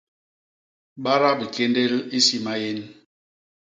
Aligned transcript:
Bada 1.03 1.31
bikéndél 1.39 1.93
i 2.17 2.19
si 2.25 2.37
maén. 2.45 2.79